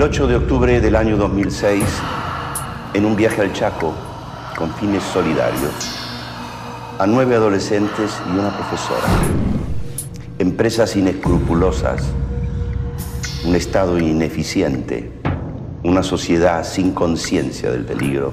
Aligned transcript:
El 0.00 0.04
8 0.04 0.28
de 0.28 0.36
octubre 0.36 0.80
del 0.80 0.96
año 0.96 1.18
2006, 1.18 1.84
en 2.94 3.04
un 3.04 3.16
viaje 3.16 3.42
al 3.42 3.52
Chaco 3.52 3.92
con 4.56 4.72
fines 4.76 5.02
solidarios, 5.02 5.74
a 6.98 7.06
nueve 7.06 7.34
adolescentes 7.34 8.10
y 8.26 8.38
una 8.38 8.48
profesora, 8.48 9.06
empresas 10.38 10.96
inescrupulosas, 10.96 12.02
un 13.44 13.54
Estado 13.54 13.98
ineficiente, 13.98 15.12
una 15.82 16.02
sociedad 16.02 16.64
sin 16.64 16.92
conciencia 16.92 17.70
del 17.70 17.84
peligro, 17.84 18.32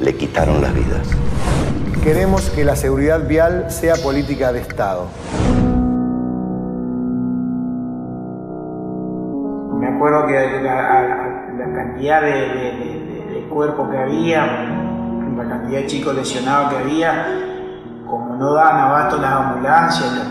le 0.00 0.16
quitaron 0.16 0.60
las 0.60 0.74
vidas. 0.74 1.06
Queremos 2.02 2.50
que 2.50 2.64
la 2.64 2.74
seguridad 2.74 3.28
vial 3.28 3.66
sea 3.70 3.94
política 3.94 4.52
de 4.52 4.62
Estado. 4.62 5.06
Me 9.84 9.96
acuerdo 9.96 10.26
que 10.26 10.62
la, 10.62 11.74
cantidad 11.74 12.22
de, 12.22 13.46
cuerpos 13.50 13.90
que 13.90 13.98
había, 13.98 14.46
la 15.36 15.46
cantidad 15.46 15.80
de 15.80 15.86
chicos 15.86 16.14
lesionados 16.14 16.72
que 16.72 16.78
había, 16.78 17.26
como 18.08 18.34
no 18.36 18.54
daban 18.54 18.80
abasto 18.80 19.18
las 19.18 19.30
ambulancias, 19.30 20.26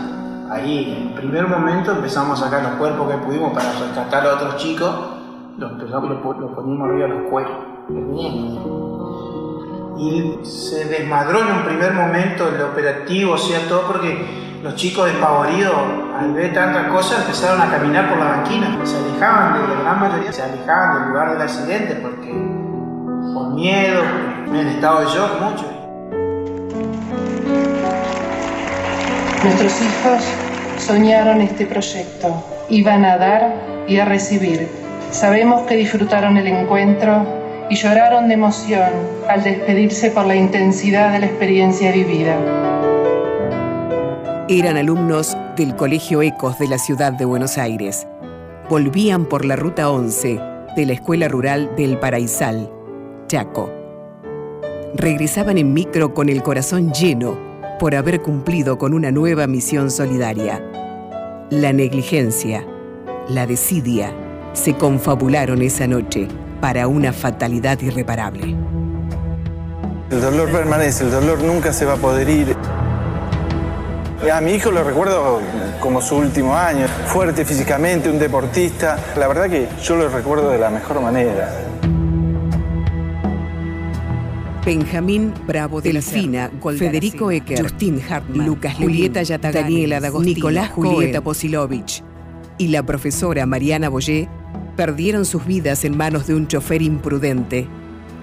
ahí 0.50 1.06
en 1.06 1.14
primer 1.14 1.46
momento 1.46 1.92
empezamos 1.92 2.42
a 2.42 2.46
sacar 2.46 2.64
los 2.64 2.72
cuerpos 2.72 3.08
que 3.08 3.18
pudimos 3.18 3.52
para 3.52 3.70
rescatar 3.70 4.26
a 4.26 4.34
otros 4.34 4.56
chicos, 4.56 4.90
los, 5.56 5.70
empezamos, 5.70 6.10
los, 6.10 6.50
poníamos 6.50 6.88
arriba 6.88 7.06
de 7.06 7.14
los 7.14 7.30
cuerpos. 7.30 7.56
Y 9.98 10.40
se 10.42 10.86
desmadró 10.86 11.42
en 11.42 11.58
un 11.58 11.62
primer 11.64 11.92
momento 11.92 12.48
el 12.48 12.60
operativo, 12.60 13.34
o 13.34 13.38
sea, 13.38 13.68
todo 13.68 13.82
porque 13.86 14.53
los 14.64 14.76
chicos 14.76 15.04
despavoridos, 15.04 15.74
al 16.18 16.32
ver 16.32 16.54
tantas 16.54 16.86
cosas, 16.86 17.20
empezaron 17.20 17.60
a 17.60 17.70
caminar 17.70 18.08
por 18.08 18.16
la 18.16 18.24
banquina. 18.24 18.78
Se 18.82 18.96
alejaban, 18.96 19.60
de 19.60 19.74
la 19.74 19.80
gran 19.82 20.00
mayoría, 20.00 20.32
se 20.32 20.42
alejaban 20.42 21.00
del 21.00 21.08
lugar 21.10 21.32
del 21.32 21.42
accidente 21.42 21.96
porque 21.96 22.30
por 23.34 23.52
miedo, 23.52 24.02
en 24.48 24.66
estado 24.68 25.00
de 25.00 25.06
mucho. 25.06 25.70
Nuestros 29.42 29.82
hijos 29.82 30.24
soñaron 30.78 31.42
este 31.42 31.66
proyecto, 31.66 32.42
iban 32.70 33.04
a 33.04 33.18
dar 33.18 33.54
y 33.86 33.98
a 33.98 34.06
recibir. 34.06 34.70
Sabemos 35.10 35.66
que 35.66 35.76
disfrutaron 35.76 36.38
el 36.38 36.46
encuentro 36.46 37.26
y 37.68 37.76
lloraron 37.76 38.28
de 38.28 38.34
emoción 38.34 38.88
al 39.28 39.42
despedirse 39.42 40.10
por 40.10 40.24
la 40.24 40.36
intensidad 40.36 41.12
de 41.12 41.18
la 41.18 41.26
experiencia 41.26 41.92
vivida. 41.92 42.38
Eran 44.46 44.76
alumnos 44.76 45.34
del 45.56 45.74
Colegio 45.74 46.20
Ecos 46.20 46.58
de 46.58 46.68
la 46.68 46.76
ciudad 46.76 47.14
de 47.14 47.24
Buenos 47.24 47.56
Aires. 47.56 48.06
Volvían 48.68 49.24
por 49.24 49.46
la 49.46 49.56
Ruta 49.56 49.88
11 49.88 50.38
de 50.76 50.84
la 50.84 50.92
Escuela 50.92 51.28
Rural 51.28 51.70
del 51.78 51.98
Paraisal, 51.98 52.70
Chaco. 53.26 53.72
Regresaban 54.96 55.56
en 55.56 55.72
micro 55.72 56.12
con 56.12 56.28
el 56.28 56.42
corazón 56.42 56.92
lleno 56.92 57.38
por 57.78 57.94
haber 57.94 58.20
cumplido 58.20 58.76
con 58.76 58.92
una 58.92 59.10
nueva 59.10 59.46
misión 59.46 59.90
solidaria. 59.90 60.62
La 61.48 61.72
negligencia, 61.72 62.66
la 63.30 63.46
desidia, 63.46 64.12
se 64.52 64.74
confabularon 64.74 65.62
esa 65.62 65.86
noche 65.86 66.28
para 66.60 66.86
una 66.86 67.14
fatalidad 67.14 67.80
irreparable. 67.80 68.54
El 70.10 70.20
dolor 70.20 70.50
permanece, 70.50 71.04
el 71.04 71.12
dolor 71.12 71.42
nunca 71.42 71.72
se 71.72 71.86
va 71.86 71.94
a 71.94 71.96
poder 71.96 72.28
ir. 72.28 72.54
A 74.32 74.40
mi 74.40 74.52
hijo 74.52 74.70
lo 74.70 74.82
recuerdo 74.82 75.40
como 75.80 76.00
su 76.00 76.16
último 76.16 76.56
año, 76.56 76.86
fuerte 77.06 77.44
físicamente, 77.44 78.08
un 78.08 78.18
deportista. 78.18 78.98
La 79.16 79.28
verdad 79.28 79.50
que 79.50 79.68
yo 79.82 79.96
lo 79.96 80.08
recuerdo 80.08 80.50
de 80.50 80.58
la 80.58 80.70
mejor 80.70 81.00
manera. 81.00 81.52
Benjamín 84.64 85.34
Bravo 85.46 85.82
de 85.82 85.92
la 85.92 86.00
Fina, 86.00 86.50
Federico 86.78 87.30
Ecker, 87.30 87.60
Justin 87.62 88.00
Hartmann, 88.08 88.46
Lucas 88.46 88.74
Julieta 88.76 89.22
Yatagán, 89.22 89.64
Daniela 89.64 90.00
D'Agostino, 90.00 90.34
Nicolás 90.34 90.70
Julieta 90.70 91.20
Posilovich 91.20 92.02
y 92.56 92.68
la 92.68 92.82
profesora 92.82 93.44
Mariana 93.44 93.88
Boyé 93.88 94.28
perdieron 94.76 95.24
sus 95.24 95.44
vidas 95.44 95.84
en 95.84 95.96
manos 95.96 96.26
de 96.26 96.34
un 96.34 96.48
chofer 96.48 96.82
imprudente, 96.82 97.66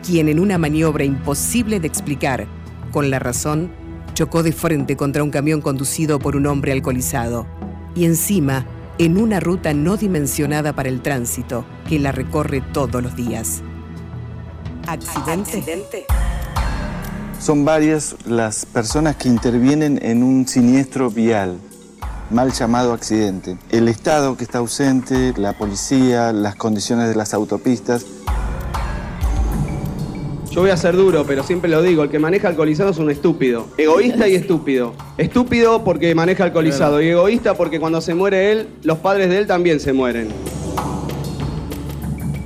quien 0.05 0.29
en 0.29 0.39
una 0.39 0.57
maniobra 0.57 1.03
imposible 1.03 1.79
de 1.79 1.87
explicar, 1.87 2.47
con 2.91 3.09
la 3.09 3.19
razón, 3.19 3.71
chocó 4.13 4.44
de 4.44 4.51
frente 4.51 4.95
contra 4.95 5.23
un 5.23 5.31
camión 5.31 5.61
conducido 5.61 6.19
por 6.19 6.35
un 6.35 6.45
hombre 6.47 6.72
alcoholizado, 6.72 7.45
y 7.95 8.05
encima 8.05 8.66
en 8.97 9.17
una 9.17 9.39
ruta 9.39 9.73
no 9.73 9.97
dimensionada 9.97 10.73
para 10.73 10.89
el 10.89 11.01
tránsito, 11.01 11.66
que 11.88 11.99
la 11.99 12.11
recorre 12.11 12.61
todos 12.73 13.01
los 13.01 13.16
días. 13.16 13.61
¿Accidente? 14.88 16.05
Son 17.39 17.66
varias 17.66 18.16
las 18.25 18.66
personas 18.66 19.16
que 19.16 19.27
intervienen 19.27 19.99
en 20.01 20.22
un 20.22 20.47
siniestro 20.47 21.09
vial 21.09 21.59
mal 22.31 22.51
llamado 22.51 22.93
accidente. 22.93 23.57
El 23.69 23.88
Estado 23.88 24.38
que 24.38 24.43
está 24.43 24.59
ausente, 24.59 25.33
la 25.38 25.53
policía, 25.57 26.31
las 26.31 26.55
condiciones 26.55 27.09
de 27.09 27.16
las 27.16 27.33
autopistas. 27.33 28.05
Yo 30.51 30.62
voy 30.62 30.69
a 30.69 30.78
ser 30.78 30.97
duro, 30.97 31.23
pero 31.25 31.44
siempre 31.44 31.69
lo 31.69 31.81
digo, 31.81 32.03
el 32.03 32.09
que 32.09 32.19
maneja 32.19 32.50
alcoholizado 32.50 32.91
es 32.91 32.97
un 32.97 33.09
estúpido. 33.09 33.67
Egoísta 33.78 34.28
y 34.28 34.35
estúpido. 34.35 34.94
Estúpido 35.17 35.84
porque 35.84 36.13
maneja 36.13 36.44
alcoholizado 36.44 37.01
y 37.01 37.07
egoísta 37.07 37.53
porque 37.56 37.79
cuando 37.79 38.01
se 38.01 38.13
muere 38.13 38.51
él, 38.51 38.67
los 38.84 38.97
padres 38.97 39.29
de 39.29 39.38
él 39.38 39.47
también 39.47 39.79
se 39.79 39.94
mueren. 39.94 40.28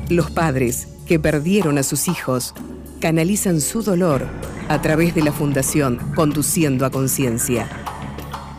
Los 0.10 0.30
padres 0.30 0.88
que 1.08 1.20
perdieron 1.20 1.80
a 1.80 1.84
sus 1.84 2.08
hijos 2.08 2.54
canalizan 3.02 3.60
su 3.60 3.82
dolor 3.82 4.28
a 4.70 4.82
través 4.82 5.16
de 5.16 5.24
la 5.24 5.32
Fundación 5.32 6.00
Conduciendo 6.16 6.86
a 6.86 6.92
Conciencia 6.92 7.68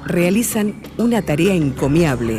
realizan 0.06 0.80
una 0.98 1.20
tarea 1.22 1.54
encomiable, 1.54 2.38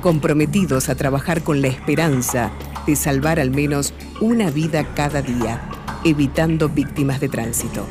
comprometidos 0.00 0.88
a 0.88 0.96
trabajar 0.96 1.42
con 1.42 1.62
la 1.62 1.68
esperanza 1.68 2.50
de 2.86 2.96
salvar 2.96 3.38
al 3.38 3.52
menos 3.52 3.94
una 4.20 4.50
vida 4.50 4.84
cada 4.94 5.22
día, 5.22 5.62
evitando 6.04 6.68
víctimas 6.68 7.20
de 7.20 7.28
tránsito. 7.28 7.86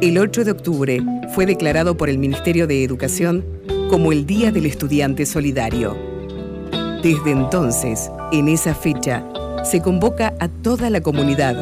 El 0.00 0.18
8 0.18 0.44
de 0.44 0.50
octubre 0.50 1.02
fue 1.34 1.46
declarado 1.46 1.96
por 1.96 2.10
el 2.10 2.18
Ministerio 2.18 2.66
de 2.66 2.84
Educación 2.84 3.44
como 3.88 4.12
el 4.12 4.26
Día 4.26 4.52
del 4.52 4.66
Estudiante 4.66 5.26
Solidario. 5.26 5.96
Desde 7.02 7.30
entonces, 7.30 8.10
en 8.32 8.48
esa 8.48 8.74
fecha, 8.74 9.24
se 9.64 9.80
convoca 9.80 10.34
a 10.38 10.48
toda 10.48 10.90
la 10.90 11.00
comunidad 11.00 11.56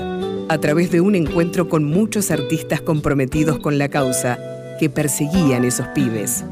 a 0.48 0.58
través 0.58 0.90
de 0.90 1.00
un 1.00 1.14
encuentro 1.14 1.68
con 1.68 1.84
muchos 1.84 2.30
artistas 2.30 2.80
comprometidos 2.80 3.58
con 3.60 3.78
la 3.78 3.88
causa 3.88 4.38
que 4.78 4.90
perseguían 4.90 5.64
esos 5.64 5.86
pibes. 5.88 6.44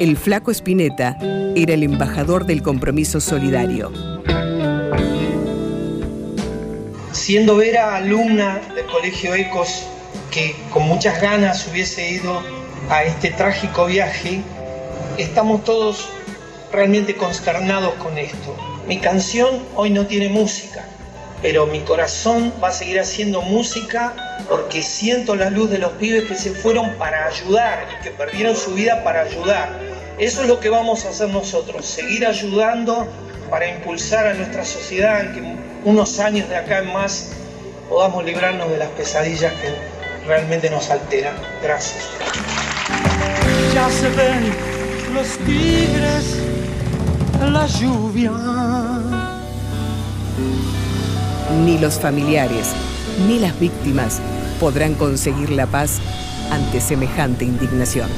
El 0.00 0.16
flaco 0.16 0.50
Spinetta 0.50 1.18
era 1.54 1.74
el 1.74 1.82
embajador 1.82 2.46
del 2.46 2.62
compromiso 2.62 3.20
solidario. 3.20 3.92
Siendo 7.12 7.56
Vera 7.56 7.96
alumna 7.96 8.62
del 8.74 8.86
Colegio 8.86 9.34
Ecos, 9.34 9.82
que 10.30 10.56
con 10.72 10.84
muchas 10.84 11.20
ganas 11.20 11.68
hubiese 11.68 12.12
ido 12.12 12.40
a 12.88 13.04
este 13.04 13.30
trágico 13.32 13.84
viaje, 13.84 14.40
estamos 15.18 15.64
todos 15.64 16.08
realmente 16.72 17.14
consternados 17.14 17.92
con 17.96 18.16
esto. 18.16 18.56
Mi 18.88 19.00
canción 19.00 19.62
hoy 19.76 19.90
no 19.90 20.06
tiene 20.06 20.30
música, 20.30 20.82
pero 21.42 21.66
mi 21.66 21.80
corazón 21.80 22.54
va 22.64 22.68
a 22.68 22.72
seguir 22.72 22.98
haciendo 23.00 23.42
música 23.42 24.14
porque 24.48 24.80
siento 24.80 25.36
la 25.36 25.50
luz 25.50 25.68
de 25.68 25.76
los 25.76 25.92
pibes 25.92 26.24
que 26.24 26.36
se 26.36 26.52
fueron 26.52 26.94
para 26.94 27.26
ayudar 27.26 27.86
y 27.98 28.02
que 28.02 28.10
perdieron 28.12 28.56
su 28.56 28.72
vida 28.72 29.04
para 29.04 29.20
ayudar. 29.20 29.89
Eso 30.20 30.42
es 30.42 30.48
lo 30.48 30.60
que 30.60 30.68
vamos 30.68 31.06
a 31.06 31.08
hacer 31.08 31.30
nosotros, 31.30 31.86
seguir 31.86 32.26
ayudando 32.26 33.08
para 33.48 33.66
impulsar 33.66 34.26
a 34.26 34.34
nuestra 34.34 34.66
sociedad 34.66 35.22
en 35.22 35.32
que 35.32 35.88
unos 35.88 36.20
años 36.20 36.46
de 36.50 36.56
acá 36.56 36.80
en 36.80 36.92
más 36.92 37.30
podamos 37.88 38.22
librarnos 38.22 38.70
de 38.70 38.76
las 38.76 38.90
pesadillas 38.90 39.50
que 39.54 40.26
realmente 40.28 40.68
nos 40.68 40.90
alteran. 40.90 41.34
Gracias. 41.62 42.04
Ya 43.74 43.88
se 43.88 44.10
ven 44.10 44.52
los 45.14 45.38
tigres 45.38 46.36
en 47.40 47.52
la 47.54 47.66
lluvia 47.66 48.30
ni 51.64 51.78
los 51.78 51.98
familiares, 51.98 52.74
ni 53.26 53.38
las 53.38 53.58
víctimas 53.58 54.20
podrán 54.60 54.92
conseguir 54.96 55.48
la 55.48 55.66
paz 55.66 55.98
ante 56.50 56.78
semejante 56.82 57.46
indignación. 57.46 58.10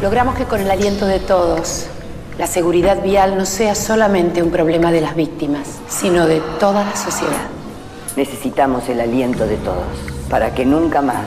Logramos 0.00 0.36
que 0.36 0.44
con 0.44 0.60
el 0.60 0.70
aliento 0.70 1.06
de 1.06 1.18
todos, 1.18 1.86
la 2.38 2.46
seguridad 2.46 3.02
vial 3.02 3.36
no 3.36 3.44
sea 3.44 3.74
solamente 3.74 4.44
un 4.44 4.52
problema 4.52 4.92
de 4.92 5.00
las 5.00 5.16
víctimas, 5.16 5.66
sino 5.88 6.28
de 6.28 6.40
toda 6.60 6.84
la 6.84 6.94
sociedad. 6.94 7.48
Necesitamos 8.14 8.88
el 8.88 9.00
aliento 9.00 9.44
de 9.44 9.56
todos 9.56 9.86
para 10.30 10.54
que 10.54 10.64
nunca 10.64 11.02
más 11.02 11.26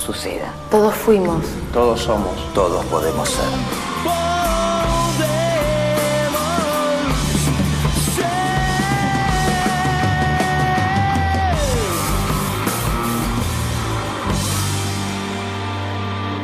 suceda. 0.00 0.52
Todos 0.72 0.92
fuimos. 0.94 1.44
Todos 1.72 2.00
somos. 2.00 2.34
Todos 2.52 2.84
podemos 2.86 3.28
ser. 3.28 4.29